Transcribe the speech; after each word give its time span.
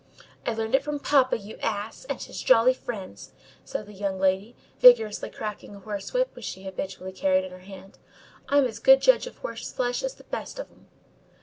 "I 0.47 0.55
learned 0.55 0.73
it 0.73 0.81
from 0.83 0.97
papa, 0.97 1.37
you 1.37 1.57
ass! 1.59 2.05
and 2.05 2.19
his 2.19 2.41
jolly 2.41 2.73
friends," 2.73 3.33
said 3.63 3.85
the 3.85 3.93
young 3.93 4.17
lady, 4.19 4.55
vigorously 4.79 5.29
cracking 5.29 5.75
a 5.75 5.79
hunting 5.79 6.05
whip, 6.11 6.35
which 6.35 6.43
she 6.45 6.63
habitually 6.63 7.11
carried 7.11 7.45
in 7.45 7.51
her 7.51 7.59
hand. 7.59 7.99
"I'm 8.49 8.65
as 8.65 8.79
good 8.79 8.99
judge 8.99 9.27
of 9.27 9.37
horseflesh 9.37 10.01
as 10.01 10.15
the 10.15 10.23
best 10.23 10.57
of 10.57 10.71
'm." 10.71 10.87